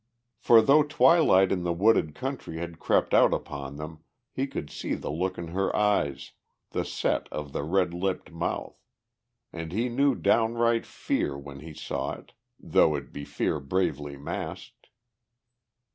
[0.39, 3.99] For though twilight in the wooded country had crept out upon them
[4.31, 6.31] he could see the look in her eyes,
[6.71, 8.81] the set of the red lipped mouth.
[9.53, 14.87] And he knew downright fear when he saw it, though it be fear bravely masked.